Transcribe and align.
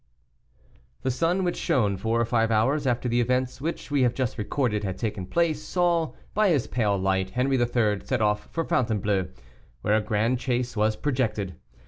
The 1.03 1.11
sun, 1.11 1.43
which 1.43 1.55
shone 1.57 1.95
four 1.95 2.19
or 2.19 2.25
five 2.25 2.49
hours 2.49 2.87
after 2.87 3.07
the 3.07 3.21
events 3.21 3.61
which 3.61 3.91
we 3.91 4.01
have 4.01 4.15
just 4.15 4.39
recorded 4.39 4.83
had 4.83 4.97
taken 4.97 5.27
place, 5.27 5.61
saw, 5.61 6.13
by 6.33 6.49
his 6.49 6.65
pale 6.65 6.97
light, 6.97 7.29
Henri 7.37 7.55
III. 7.59 8.03
set 8.03 8.19
off 8.19 8.47
for 8.51 8.65
Fontainebleau, 8.65 9.27
where 9.83 9.95
a 9.95 10.01
grand 10.01 10.39
chase 10.39 10.75
was 10.75 10.95
projected. 10.95 11.53